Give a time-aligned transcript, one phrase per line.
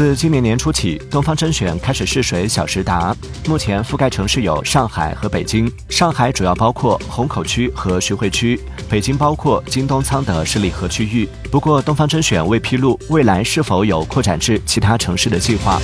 [0.00, 3.14] 自今年年初起东方甄选开始试水小时达
[3.46, 8.58] 目前覆盖城市有上海和北京上海主要包括虹口区和徐汇区
[8.88, 11.28] 北京包括京东仓的十里河区域。
[11.50, 15.78] 不过东方甄选未披露未来是否有扩展至其他城市的计划。